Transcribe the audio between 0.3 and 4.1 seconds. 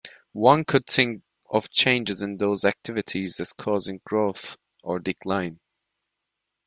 One could think of changes in those activities as causing